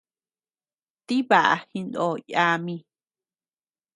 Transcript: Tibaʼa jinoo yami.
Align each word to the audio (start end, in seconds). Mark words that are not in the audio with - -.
Tibaʼa 1.05 1.53
jinoo 1.69 2.13
yami. 2.31 2.75